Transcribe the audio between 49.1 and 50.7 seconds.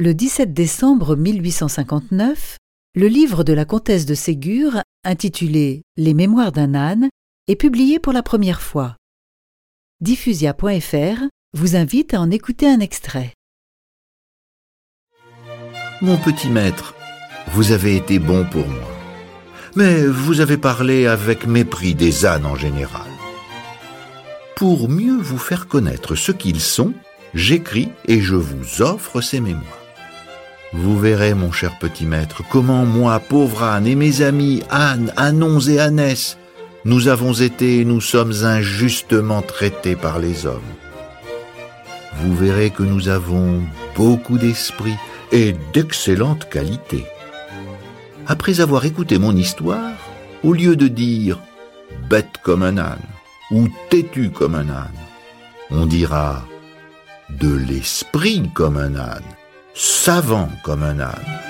mon histoire, au